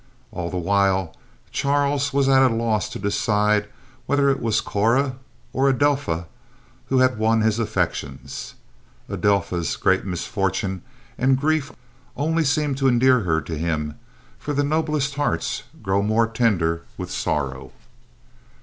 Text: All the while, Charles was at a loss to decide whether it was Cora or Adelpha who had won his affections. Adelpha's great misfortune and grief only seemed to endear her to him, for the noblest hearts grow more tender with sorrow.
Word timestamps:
All 0.31 0.49
the 0.49 0.57
while, 0.57 1.15
Charles 1.51 2.11
was 2.11 2.27
at 2.27 2.41
a 2.41 2.51
loss 2.51 2.89
to 2.89 2.97
decide 2.97 3.67
whether 4.07 4.31
it 4.31 4.41
was 4.41 4.59
Cora 4.59 5.17
or 5.53 5.69
Adelpha 5.69 6.25
who 6.87 7.01
had 7.01 7.19
won 7.19 7.41
his 7.41 7.59
affections. 7.59 8.55
Adelpha's 9.07 9.75
great 9.75 10.03
misfortune 10.03 10.81
and 11.19 11.39
grief 11.39 11.71
only 12.17 12.43
seemed 12.43 12.79
to 12.79 12.87
endear 12.87 13.19
her 13.19 13.41
to 13.41 13.55
him, 13.55 13.93
for 14.39 14.53
the 14.55 14.63
noblest 14.63 15.13
hearts 15.13 15.65
grow 15.83 16.01
more 16.01 16.25
tender 16.25 16.81
with 16.97 17.11
sorrow. 17.11 17.71